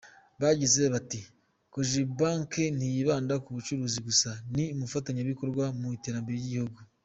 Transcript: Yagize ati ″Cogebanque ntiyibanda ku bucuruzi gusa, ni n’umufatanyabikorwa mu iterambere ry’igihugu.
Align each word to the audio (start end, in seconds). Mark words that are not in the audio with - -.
Yagize 0.41 0.81
ati 0.99 1.19
″Cogebanque 1.71 2.63
ntiyibanda 2.77 3.33
ku 3.43 3.49
bucuruzi 3.55 3.99
gusa, 4.07 4.29
ni 4.55 4.65
n’umufatanyabikorwa 4.71 5.63
mu 5.79 5.87
iterambere 5.97 6.35
ry’igihugu. 6.39 6.79